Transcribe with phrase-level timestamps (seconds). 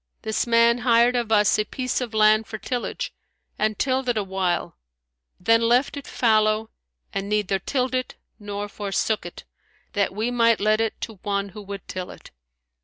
[0.23, 3.13] This man hired of us a piece of land for tillage,
[3.59, 4.79] and tilled it awhile;
[5.39, 6.71] then left it fallow
[7.13, 9.43] and neither tilled it nor forsook it,
[9.93, 12.31] that we might let it to one who would till it.